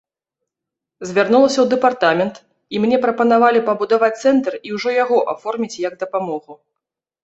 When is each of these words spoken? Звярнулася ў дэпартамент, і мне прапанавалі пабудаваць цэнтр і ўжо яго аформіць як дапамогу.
Звярнулася 1.09 1.59
ў 1.63 1.73
дэпартамент, 1.75 2.35
і 2.75 2.83
мне 2.87 2.97
прапанавалі 3.05 3.63
пабудаваць 3.71 4.13
цэнтр 4.23 4.53
і 4.67 4.77
ўжо 4.81 4.89
яго 5.03 5.25
аформіць 5.39 5.75
як 5.89 5.93
дапамогу. 6.05 6.63